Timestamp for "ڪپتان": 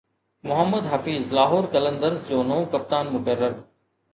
2.73-3.13